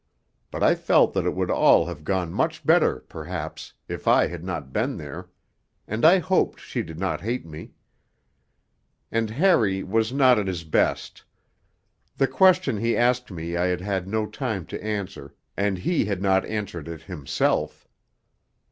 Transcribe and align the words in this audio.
But 0.49 0.63
I 0.63 0.73
felt 0.73 1.13
that 1.13 1.27
it 1.27 1.35
would 1.35 1.51
all 1.51 1.85
have 1.85 2.03
gone 2.03 2.33
much 2.33 2.65
better, 2.65 3.01
perhaps, 3.01 3.73
if 3.87 4.07
I 4.07 4.25
had 4.25 4.43
not 4.43 4.73
been 4.73 4.97
there, 4.97 5.29
and 5.87 6.03
I 6.03 6.17
hoped 6.17 6.59
she 6.59 6.81
did 6.81 6.97
not 6.97 7.21
hate 7.21 7.45
me. 7.45 7.73
And 9.11 9.29
Harry 9.29 9.83
was 9.83 10.11
not 10.11 10.39
at 10.39 10.47
his 10.47 10.63
best. 10.63 11.23
The 12.17 12.25
question 12.27 12.77
he 12.77 12.97
asked 12.97 13.29
me 13.29 13.55
I 13.55 13.67
had 13.67 13.81
had 13.81 14.07
no 14.07 14.25
time 14.25 14.65
to 14.73 14.83
answer, 14.83 15.35
and 15.55 15.77
he 15.77 16.05
had 16.05 16.19
not 16.23 16.45
answered 16.45 16.87
it 16.87 17.01
himself. 17.03 17.87